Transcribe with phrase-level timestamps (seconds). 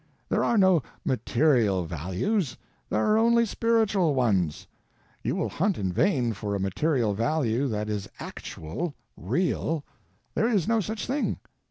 [0.29, 2.57] There are no _material _values;
[2.89, 4.65] there are only spiritual ones.
[5.21, 10.79] You will hunt in vain for a material value that is _actual, real—_there is no
[10.79, 11.37] such thing.